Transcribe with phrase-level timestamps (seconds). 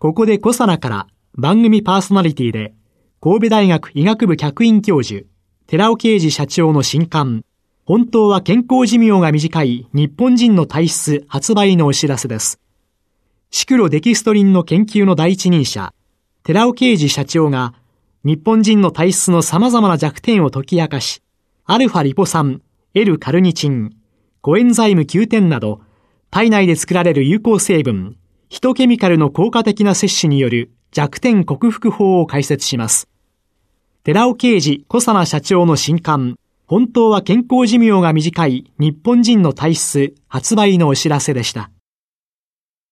[0.00, 2.72] ここでコサナから番組パーソナリティで
[3.20, 5.26] 神戸大学医学部客員教授
[5.66, 7.44] 寺尾啓二社長の新刊
[7.84, 12.58] 本当は健康寿命が短い日本人の体質発売のお知らせです。
[13.50, 15.92] シクロデキストリンの研究の第一人者、
[16.44, 17.74] 寺尾啓二社長が
[18.24, 21.20] 日本人の体質の様々な弱点を解き明かし、
[21.66, 22.62] アルファリポ酸、
[22.94, 23.96] L カルニチン、
[24.40, 25.82] コエンザイム9点など、
[26.30, 28.16] 体内で作られる有効成分、
[28.50, 33.08] ヒトケミカルの効果的な摂取による弱点克服法を解説します。
[34.02, 41.70] 寺尾啓二小佐奈社長の新刊、本当は健康寿命が短い日本人の体質発売のお知らせでした。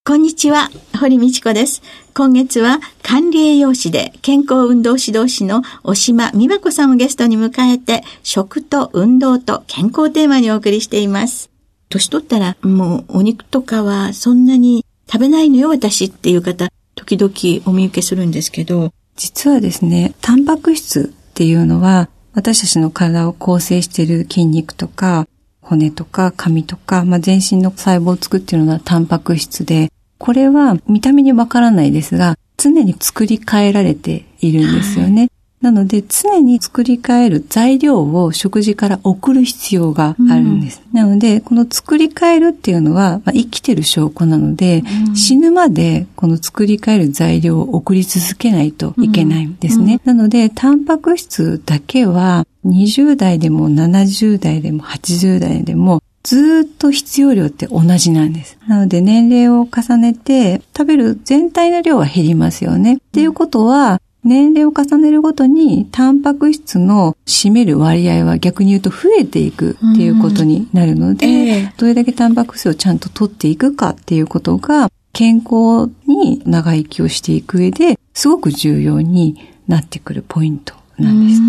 [0.07, 1.83] こんにちは、堀道子です。
[2.15, 11.51] 今月は管理栄養士で健康運動指導士の押島美和子さんをゲストに迎えて、食と運動と健康テーマにお送りしています。
[11.89, 18.93] 年取ったらもうお肉とかはそんなに食べないのよ私っていう方、時々お見受けするんですけど。
[19.17, 25.27] 実はですね、タンパク質っていうのは私たちの体を構成している筋肉とか
[25.69, 35.29] 骨とか髪とか、まあ、全身の細胞を作っているのはタンパク質で、これは見た目にわからないですが、常に作り変えられているんですよね。
[35.61, 40.83] なので、常に作り変える材料を食事から送る必要があるんです。
[40.93, 50.01] うん、なので、この作り変えるっていうのは、まあ、生きてる証拠なので、うん、死ぬまでこの作り変える材料を送り続けないといけないんですね。
[50.05, 58.59] うん、なので、タンパク質だけは20代でも70代でも80代でもずっと必要量って同じなんです。
[58.69, 62.95] なので年齢を重ねて食べる全体の量は減りますよね。
[62.95, 79.37] っていうことは年齢を重ねるごとにタンパク質の占める割合は逆に言うと増えていくっていうことになるので、えー、どれだけタンパク質をちゃんと取っていくかっていうことが健康に長生きをしていく上ですごく重要に
[79.67, 81.41] なってくるポイントなんです。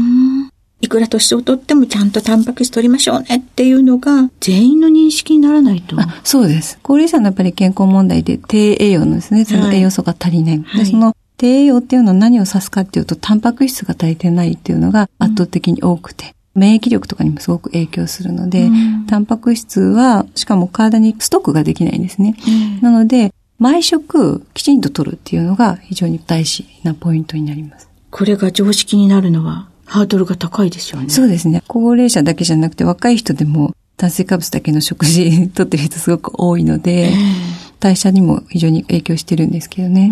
[0.82, 5.98] いくら年をとってもちゃんとタンパク質取りましょうねっていうのが全員の認識にならないと。
[6.24, 6.80] そうです。
[6.82, 10.64] 高齢者のやっぱり健康問題で低栄養のですね、その栄養素が足りない。
[10.64, 22.36] はい、でその低栄養っていうのは何を指すかっていうと、タンパク質が足りてないっていうのが圧倒的に多くて、うん、免疫力とかにもすごく影響するので、うん、タンパク質は、しかも体にストックができないんですね。
[22.46, 27.90] うん、なので、毎食きちんと取るっていうのが非常に大事なポイントになります。
[28.12, 31.10] これが常識になるのはハードルが高いですよね。
[31.10, 31.64] そうですね。
[31.68, 37.14] 高齢者だけじゃなくて若い人でも炭水化物だけの食事とってる人すごく多いので、
[37.80, 40.10] 代謝にも非常に影響してるんですけどね。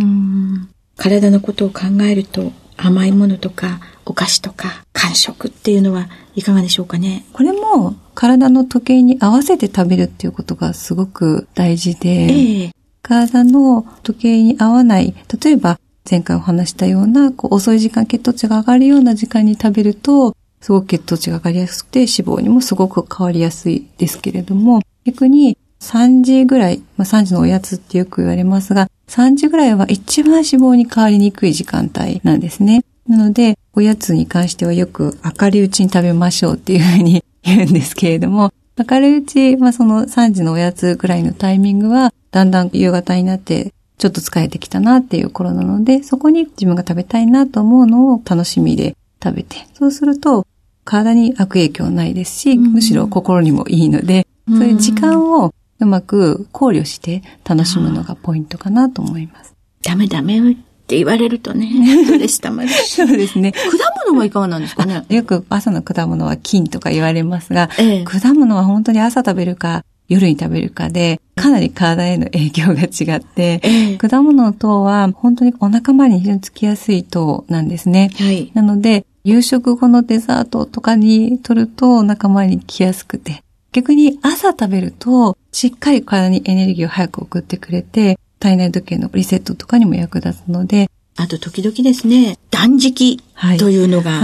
[0.98, 7.26] 体のことを考えると甘いものとかお菓子とか間食っていうのはいかがでしょうかね？
[7.34, 12.72] これも体の時計に合わせて食べるっていうことがすごく大事で、ええ、
[13.02, 32.84] 体の時計に合わない、例えば前回お話したようなこう遅い時間血糖値が上がるような時間に食べるとすごく血糖値が上がりやすくて脂肪にもすごく変わりやすいですけれども逆に3時ぐらい、まあ、3時のおやつってよく言われますが、3時ぐらいは一番脂肪に変わりにくい時間帯なんですね。
[33.08, 50.46] なので、おやつに関してはよく明るいうちに食べましょうっていうふうに言うんですけれども、明るいうち、まあ、その3時のおやつぐらいのタイミングは、だんだん夕方になって、ちょっと疲れてきたなっていう頃なので、そこに自分が食べたいなと思うのを楽しみで食べて、そうすると
[50.84, 59.54] 体に悪影響ないですし、むしろ心にもいいので、そういう時間をうまく考慮して楽しむのがポイントかなと思います。
[59.84, 60.56] ダメダメっ
[60.88, 61.70] て言われるとね、
[62.06, 63.52] ストレス溜まるそうですね。
[63.52, 63.60] 果
[64.08, 65.06] 物はいかがなんですかね？
[65.10, 78.10] よく朝の果物は金とか言われますが、ええ、果物は本当に朝食べるか夜に食べるかで、かなり体への影響が違って、ええ、果物糖は本当にお腹周りに非常につきやすい糖なんですね。
[78.18, 83.44] はい、なので、夕食後のデザートとかに取るとお腹周りに来やすくて、
[83.78, 93.22] 逆に朝食べると、しっかり体にエネルギーを早く送ってくれて、体内時計のリセットとかにも役立つので、あと時々ですね、断食
[93.60, 94.20] というのが、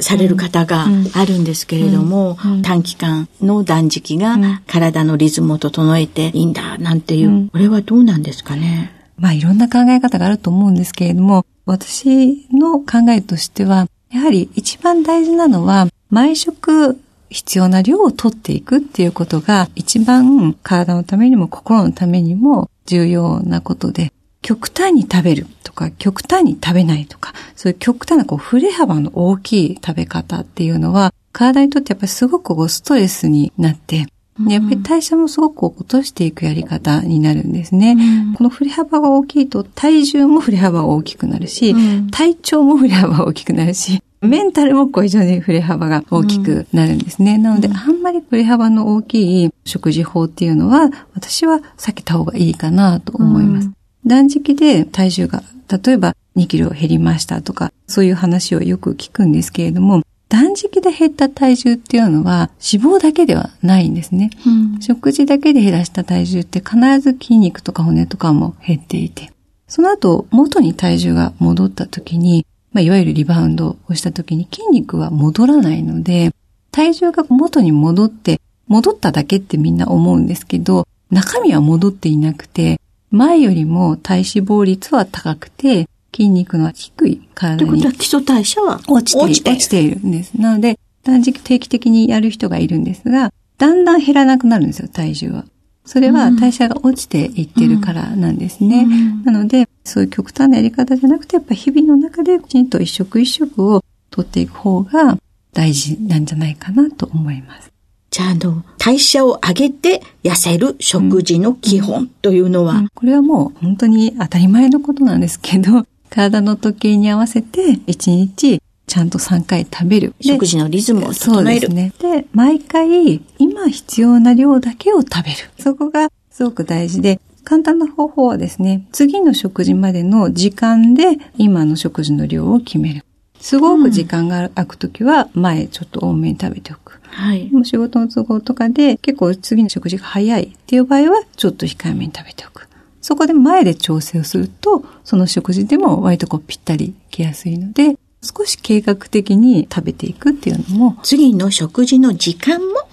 [0.00, 4.38] される方があるんですけれども、短期間の断食が
[4.68, 8.92] 体のリズムを整えていいんだなんていう、これはどうなんですかね？
[9.18, 17.00] まあいろんな考え方があると思うんですけれども、私の考えとしては、やはり一番大事なのは、毎食
[17.32, 24.12] 必要な量を取っていくっていうことが一番体のためにも心のためにも重要なことで、
[24.42, 34.06] 極端に食べるとか、極端に食べないとか、そういう極端なこう振れ幅の大きい食べ方っていうのは、体にとってやっぱりすごくこうストレスになって、
[34.48, 37.92] やっぱり代謝もすごく落としていくやり方になるんですね。
[37.92, 47.34] うん、この振れ幅が大きいと体重も振れ幅が大きくなるし、うん、体調も振れ幅が大きくなるし、メンタルもこう非常に振れ幅が大きくなるんですね。
[47.34, 53.70] うん、なので、あんまり振れ幅の大きい食事法っていうのは、私は避けた方がいいかなと思います。
[54.06, 64.30] 断食で体重が、例えば2キロ減りましたとか、そういう話をよく聞くんですけれども、断食で減った体重っていうのは脂肪だけではないんですね。
[64.46, 69.30] うん、食事だけで減らした体重って必ず筋肉とか骨とかも減っていて、
[69.68, 76.32] その後元に体重が戻った時に、まあ、いわゆるリバウンドをした時に筋肉は戻らないので、
[76.70, 82.80] 体重が元に戻って、戻っただけってみんな思うんですけど、中身は戻っていなくて、
[83.10, 87.58] 前よりも体脂肪率は高くて、筋肉の低い体に。
[87.58, 90.34] ということは基礎代謝は落ちて落ちて落ちているんです。
[90.34, 95.44] なので、断食定期的にやる人がいるんですが、だんだん減らなくなるんですよ、体重は。
[95.84, 98.84] それは代謝が落ちていってるからなんですね。
[98.84, 105.18] うんうん、なので、そういう極端なやり方じゃなくて、やっぱ日々の中できちんと一食一食を取っていく方が
[105.52, 107.72] 大事なんじゃないかなと思います。
[108.10, 120.14] じゃあ、あの、代謝を上げて痩せる食事の基本というのは、うんうん、これはもう本当に当たり前のことなんですけど、体の時計に合わせて1日ちゃんと3回食べる。
[120.20, 121.60] 食事のリズムを整える。
[121.60, 121.92] そうですね。
[121.98, 125.36] で、毎回今必要な量だけを食べる。
[125.58, 133.04] そこがすごく大事で、簡単な方法はですね、次の食事までの時間で今の食事の量を決める。
[133.40, 137.00] すごく時間が空くときは前ちょっと多めに食べておく。
[137.02, 137.50] はい。
[137.50, 142.68] も仕事の都合とかで結構次の食事が早いっていう場合はちょっと控えめに食べておく。
[143.00, 150.98] そこで前で調整をすると、その食事でも割とこうぴったり来やすいので、少し計画的に食べていくっていうのも。
[151.02, 152.88] 次の食事の時間も考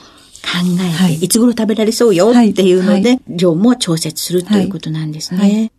[0.74, 5.72] えて、はい、いつ頃食べられそうよっていうので、はいはい、量も調節するということなんですね。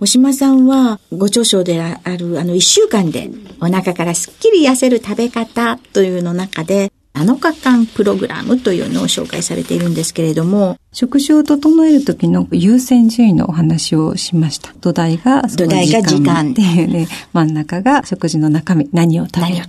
[0.00, 3.30] 大島さんはご著書であるあの一週間で
[3.60, 14.72] お腹からすっきり痩せる食べ方というの中で7日間プログラムというのを紹介されているんですけれども、食事を整える時の優先順位のお話をしました。
[14.80, 19.68] 土台が土台が時間っていうね、真ん中が食事の中身、何を食べるか。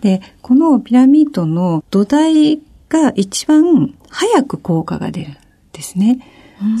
[0.00, 5.36] で、このピラミッドの土台が一番早く効果が出るん
[5.72, 6.18] ですね。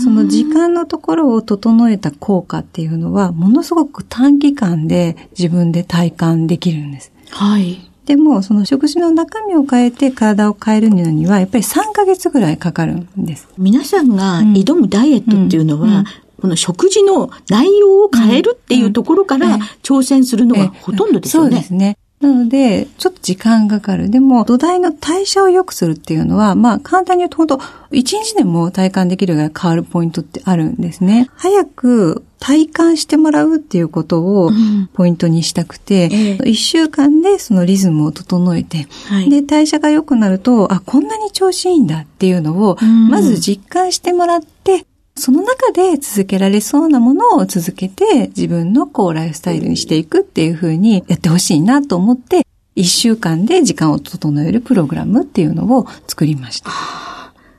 [0.02, 7.12] その時間のところを整えた効果っていうのは、ものすごく短期間で自分で体感できるんです。
[7.30, 7.90] はい。
[8.06, 13.48] でも、その食事の中身を変えて体を変えるのには、やっぱり3ヶ月ぐらいかかるんです。
[13.58, 16.04] 皆さんが挑むダイエットっていうのは、うんうん
[16.38, 21.50] この食事の内容を変えるっていうところから挑戦するのがほとんどですよね。
[21.50, 21.96] そうですね。
[22.20, 24.08] なので、ちょっと時間がかかる。
[24.08, 27.60] でも、土台の代謝を良くするっていうのは、まあ、簡単に言うと、本当
[27.90, 31.28] 一日でも体感できるぐらい変わるポイントってあるんですね。
[31.36, 34.50] 早く体感してもらうっていうことを
[34.94, 42.78] ポイントにしたくて、一、うん、週間でそのリズムを整えて、はい、で、代謝が良くなると、あ、こんなに調子いいんだっていうのを、
[43.10, 44.86] まず実感してもらって、
[45.16, 56.70] その中で続けられそうなものを続けて自分のこうライフスタイルにしていくっていうふうにやってほしいなと思って一週間で時間を整えるプログラムっていうのを作りました。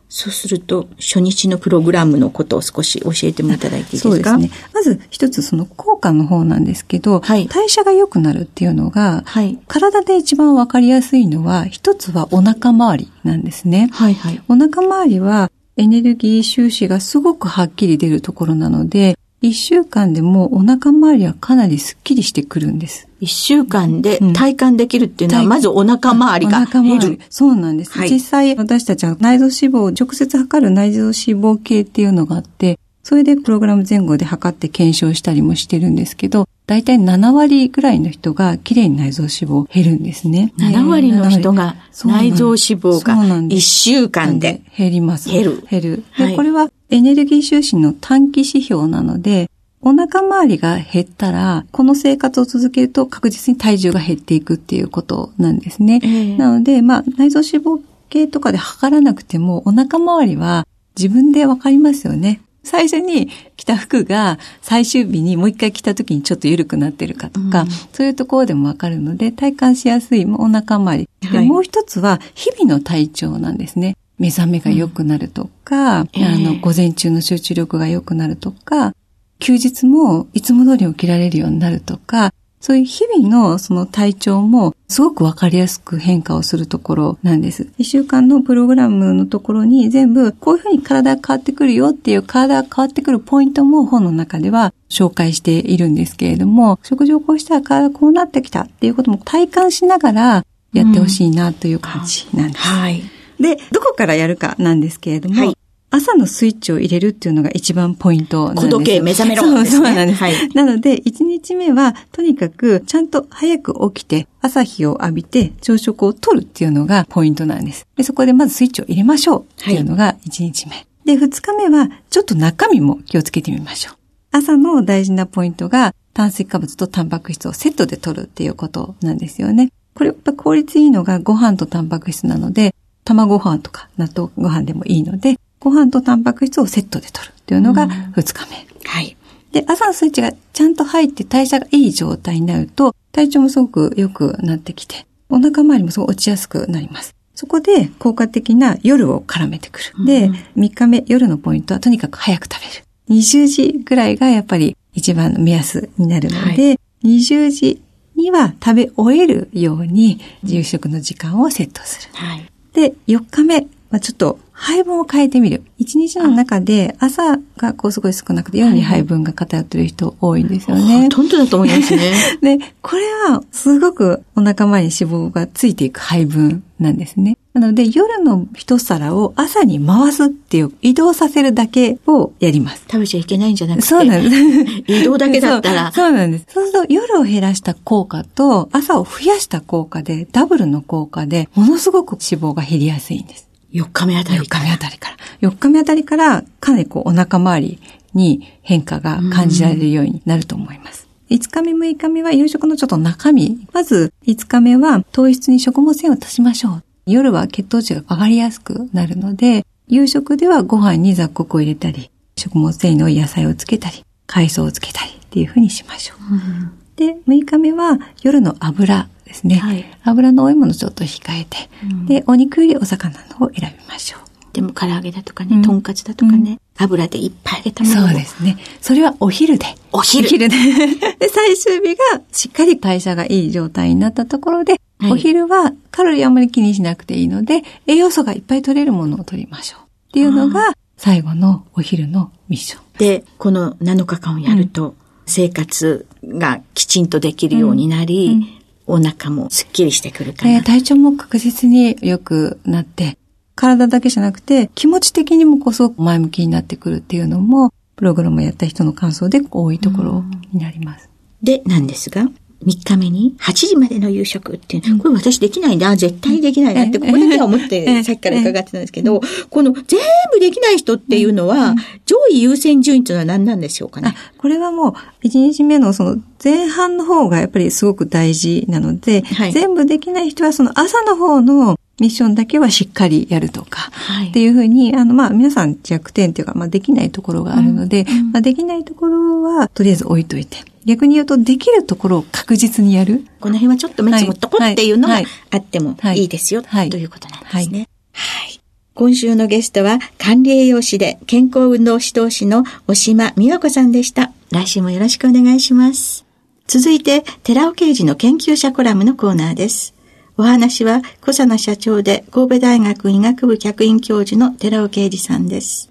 [0.10, 4.10] そうすると、初日のプログラムのことを少し教えてもいただいていいですか？
[4.10, 4.50] そうですね。
[4.74, 13.90] まず一つその効果の方なんですけど、はい、代謝が良くなるっていうのが、はい、体で一番わかりやすいのは、一つはお腹周りなんですね。
[13.92, 23.08] はいはい、お腹周りはエネルギー収支がすごくはっきり出るところなので、一週間でもお腹周りはかなりスッキリしてくるんです。
[23.20, 27.20] 一週間で体感できるっていうのは、うん、まずお腹周りが減る。
[27.30, 40.54] そうなんです、はい、実際私たちは内臓脂肪を直接測る内臓脂肪計っていうのがあって、それでプログラム前後で測って検証したりもしてるんですけど、大体7割ぐらいの人がきれいに内臓脂肪減るんですね。
[40.58, 45.30] 7割の人が内臓脂肪が1週間で減ります。
[45.30, 45.62] 減る。
[45.70, 46.04] 減る。
[46.18, 49.50] で、これはエネルギー収支の短期指標なので、
[49.82, 56.02] お腹周りが減ったら、この生活を続けると確実に体重が減っていくっていうことなんですね。
[56.04, 62.42] えー、なので、まあ、内臓脂肪計とかで測らなくても、お腹周りは自分でわかりますよね。
[62.68, 71.10] 最初にきた服が最終日にもう一回着た時にちょっと緩くなってるかとか、うん、そういうところでもわかるので、体感しやすいお腹周り。
[71.32, 73.96] で、もう一つは日々の体調なんですね。
[74.18, 78.96] 目覚めが良くなるとか、うん、あの、午前中の集中力が良くなるとか、
[79.40, 87.70] 休日もいつも通り起きられるようになるとか、そういう日々のその体調もすごくわかりやすく変化をするところなんです。
[87.78, 102.70] 一週間のプログラムのところに全部こういうふうに体が変わってくるよっていう体が変わってくるポイントも本の中では紹介しているんですけれども、食事をこうしたら体がこうなってきたっていうことも体感しながらやってほしいなという感じなんです。
[102.70, 103.04] うん、はい。
[103.40, 105.58] で、どこからやるかなんですけれども、はい、
[105.90, 108.68] 朝のスイッチを入れるっていうのが一番ポイントなんです。
[108.68, 110.20] 小時計目覚めろ、ね、そう、そうなんです。
[110.20, 110.50] はい。
[110.54, 117.88] なので、1日目は、とにかく、ちゃんと早く起きて、朝日を浴びて、朝食をとるっていうのがポイントなんです。
[117.96, 120.76] で、そこでまずスイッチを入れましょうっていうのが1日目。
[120.76, 123.96] はい、で、2日目は、ちょっと中身も気をつけてみましょう。
[124.32, 129.72] 朝の大事なポイントが、炭水化物とタンパク質をセットで取るっていうことなんですよね。
[129.94, 138.68] これやっぱ効率いいのがご飯とタンパク質なので、卵ご飯とか納豆ご飯でもいいので、ご飯とタンパク質をセットで取るっていうのが2日目。
[138.86, 139.18] はい。
[139.52, 147.16] で、朝のスイッチがちゃんと入って代謝がいい状態になると、体調もすごく良くなってきて、お腹周りもすごい落ちやすくなります。
[147.34, 150.06] そこで効果的な夜を絡めてくる。
[150.06, 152.86] で、3日目夜のポイントはとにかく早く食べる。
[153.10, 157.82] 20時ぐらいがやっぱり一番の目安になるので、はい、20時
[158.16, 162.14] には食べ終えるように夕食の時間をセットする。
[162.14, 165.64] はい、で、4日目はちょっと配分を変えてみる。
[165.78, 171.04] 一日の中で朝がこうすごい少なくて夜に配分が偏ってる人多いんですよね。
[171.04, 172.12] ほとんどだと思いますね。
[172.42, 177.38] で、これはすごくお腹前に脂肪がついていく配分なんですね。
[177.54, 182.84] なので夜の一皿を朝に回すっていう移動させるだけをやります。
[182.90, 183.88] 食べちゃいけないんじゃなくて。
[183.88, 184.84] そうなんです。
[184.92, 186.02] 移動だけだったら そ。
[186.02, 186.46] そうなんです。
[186.52, 193.47] そうすると夜を減らした効果と朝を増やした効果でダブルの効果でものすごく脂肪が減りやすいんです。
[193.78, 194.66] 4日目あたりから。
[194.66, 195.18] 4日目あたりから。
[195.42, 197.80] 4日目あたりから、かなりこうお腹周り
[198.14, 201.08] に変化が感じられるようになると思います。
[201.30, 203.68] 5日目、6日目は夕食のちょっと中身。
[203.74, 206.84] まず、5日目は糖質に食物繊維を足しましょう。
[207.06, 216.34] 夜は血糖値が上がりやすくなるので、夕食ではご飯に雑穀を入れたり、食物繊維の野菜をつけたり、海藻をつけたりっていうふうにしましょう。
[216.34, 219.58] うん、で、6日目は夜の油ですね。
[219.58, 224.28] はい、油の多いものちょっと控えて、うん、で、お肉よりお魚のを選びましょう。
[224.54, 228.58] でも唐揚げだとかね、とんかつだとかね、うん、油でいっぱい揚げたものそうですね。
[228.82, 229.68] それはお昼で。
[229.92, 230.56] お昼お昼で。
[231.20, 239.82] で、最終日がしっかり代謝がいい状態になったところで、はい、お昼はカロリーあんまり気にしなくていいので、栄養素がいっぱい取れるものを取りましょう。
[239.82, 242.82] っていうのが、最後のお昼のミッション。
[242.98, 244.96] で、この7日間をやると、
[245.28, 250.56] 生活がきちんとできるようになり、お腹もすっきりしてくるかな。
[250.56, 253.18] えー、体調も確実に良くなって、
[253.56, 261.10] 体だけじゃなくて気持ち的にもこそ前向きになってくるっていうのも、プログラムをやった人の感想で多いところになります。
[261.42, 262.30] で、なんですが、
[262.66, 270.00] 3日目に8時までの夕食っていう、これ私できないな、絶対できないなって、ここだけは思ってさっきから伺ってたんですけど、この全
[270.34, 274.16] 部できない人っていうのは、上位優先順位というのは何なんでしょうかね？
[274.38, 288.32] これはもう、1日目のその前半の方がやっぱりすごく大事なので、はい、全部できない人はその朝の方のミッションだけはしっかりやるとか、はい、っていうふうに、あの、まあ、皆さん弱点っていうか、まあ、できないところがあるので、うん。
[288.34, 293.26] まあ、できないところは、とりあえず置いといて、逆に言うと、できるところを確実にやる？
[293.42, 295.20] この辺はちょっと目つむっとこっていうのが
[295.52, 297.90] あってもいいですよ、ということなんですね。
[298.14, 298.62] はい。
[298.94, 304.32] 今週のゲストは、管理栄養士で健康運動指導士の押島美和子さんでした。
[304.50, 306.26] 来週もよろしくお願いします。
[306.68, 309.94] 続いて、寺尾刑事の研究者コラムのコーナーです。
[310.38, 315.90] お話は小佐奈社長で神戸大学医学部客員教授の寺尾啓二さんです。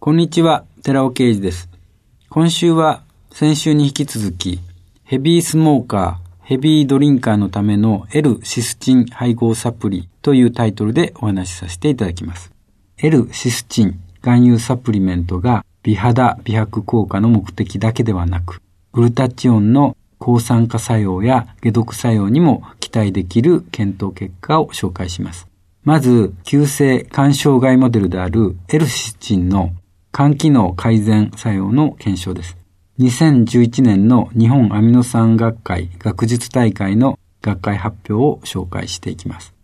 [0.00, 1.68] こんにちは、寺尾啓二です。
[2.28, 4.60] 今週は先週に引き続き、
[5.04, 12.50] ヘビースモーカー、ヘビードリンカーのための L シスチン配合サプリというタイトルでお話しさせていただきます。
[12.96, 18.60] L シスチン含有サプリメントが美肌美白効果の目的だけではなく、
[18.92, 25.46] グルタチオンの抗酸化作用や解毒作用にも期待できる検討結果を紹介します。
[25.84, 29.70] まず、急性肝障害モデルであるエルシチンの
[30.12, 32.56] 肝機能改善作用の検証です。
[32.98, 39.54] 2011年の日本アミノ酸学会学術大会の学会発表を紹介していきます。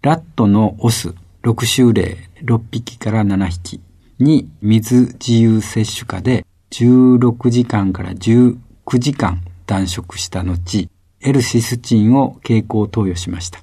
[0.00, 3.82] ラットのオス6種類6匹から7匹、
[4.18, 8.56] に水自由摂取下で16時間から19
[8.98, 10.88] 時間断食した後、
[11.20, 13.60] L シスチンを経口投与しました。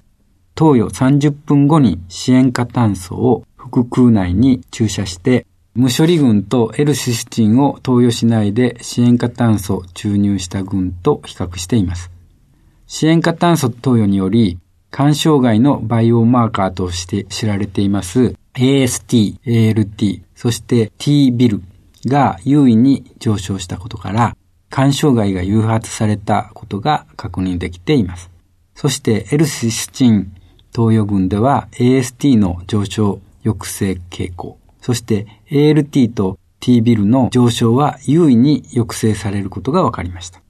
[0.54, 12.10] 投与30分後に支援化炭素を腹腔内に注射して、無処理群と L シスチンを投与しないで支援化炭素注入した群と比較しています。
[12.88, 14.57] 支援化炭素投与により、
[14.91, 21.62] 肝障害のバイオマーカーとして知られています AST、ALT、そして T ビル
[22.07, 24.36] が優位に上昇したことから、
[24.72, 28.31] 肝障害が誘発されたことが確認できています。
[28.74, 30.34] そして L シスチン
[30.72, 34.57] 投与群では AST の上昇抑制傾向、
[34.88, 40.41] そして ALT と T ビルの上昇は優位に抑制されることが分かりました。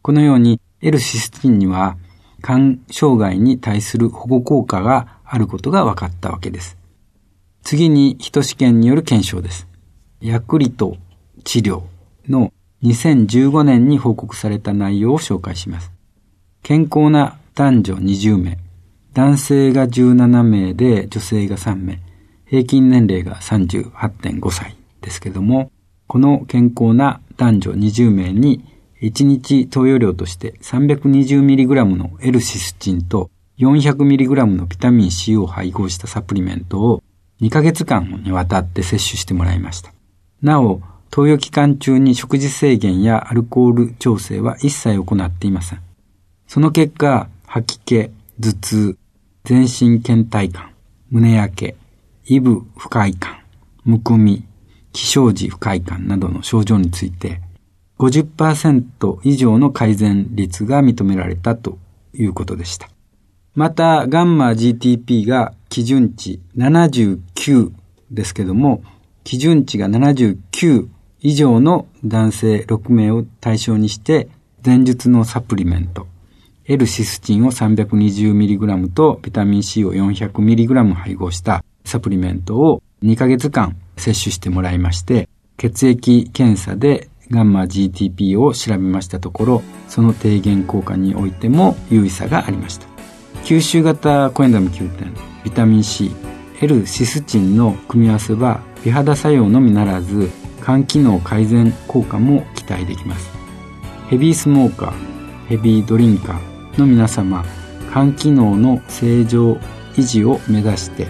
[0.00, 1.98] このように L シスチンには
[2.42, 6.78] 肝障害に対する保護効果があることが分かったわけです。
[7.62, 9.68] 次に、人試験による検証です。
[10.22, 10.96] ヤクリト
[11.44, 11.82] 治療
[12.26, 15.92] の2015年に報告された内容を紹介します。
[16.62, 18.56] 健康な男女20名、
[19.12, 22.00] 男性が17名で女性が3名、
[22.54, 25.72] 平均年齢が38.5歳ですけども、
[26.06, 28.64] この健康な男女20名に
[29.02, 37.02] 1日投与量として 320mg の L シスチンと 400mg のビタミン C を配合したサプリメントを
[37.40, 39.92] 2ヶ月間にわたって摂取してもらいました。
[40.40, 40.80] なお、
[41.10, 45.80] 投与期間中に食事制限やアルコール調整は一切行っていません。
[46.46, 48.98] その結果、吐き気、頭痛、
[49.42, 50.70] 全身倦怠感、
[51.10, 51.76] 胸焼け、
[52.26, 53.40] イブ不快感、
[53.84, 54.44] むくみ、
[54.92, 57.42] 気象時不快感などの症状について
[57.98, 61.78] 50%以上の改善率が認められたと
[62.14, 62.88] いうことでした。
[63.54, 67.70] また、ガンマ GTP が基準値79
[68.10, 68.82] ですけども、
[69.22, 70.88] 基準値が79
[71.20, 74.28] 以上の男性6名を対象にして、
[74.64, 76.06] 前述のサプリメント、
[76.66, 92.86] L シスチンを 320mg とビタミン C を 400mg 配合したサプリメントを2ヶ月間摂取してもらいまして、血液検査でガンマ GTP を調べましたところ、その低減効果においても優位差がありました。
[93.44, 95.12] 吸収型コエンザム9点、
[95.44, 96.10] ビタミン C、
[96.60, 100.30] L シスチンの組み合わせは美肌作用のみならず、
[100.64, 103.30] 肝機能改善効果も期待できます。
[104.08, 107.44] ヘビースモーカー、ヘビードリンカーの皆様、
[107.92, 109.52] 肝機能の正常
[109.96, 111.06] 維持を目指して、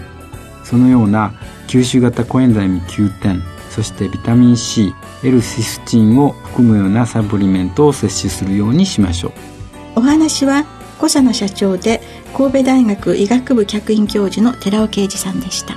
[0.65, 1.33] そのような
[1.67, 9.31] 吸収型コエンザイム9点、そしてビタミン C、L シスチンを含むようなサプリメントを摂取するようにしましょう。
[9.97, 10.65] お話は
[10.97, 12.01] 小佐野社長で
[12.35, 15.75] 神戸大学医学部客員教授の寺尾啓二さんでした。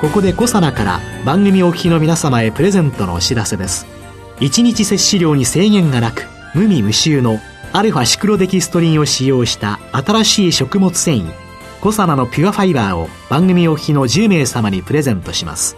[0.00, 3.86] ここで小佐奈から番組お聞きの皆様へプレゼントのお知らせです。
[4.40, 7.40] 1日摂取量に制限がなく無味無臭の
[7.72, 11.46] アルファシクロデキストリンを使用した新しい食物繊維
[11.80, 15.76] コサナのピュアファイバーを番組お聞きの10名様にプレゼントします。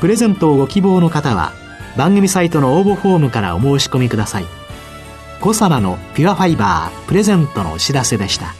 [0.00, 1.52] プレゼントをご希望の方は、
[1.96, 4.46] 番組サイトの応募フォームからお申し込みください。
[5.40, 8.54] コサナのピュアファイバープレゼントのお知らせでした。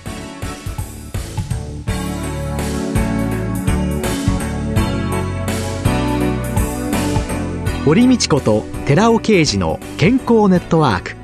[7.85, 11.24] 堀道子と寺尾啓二の健康ネットワーク。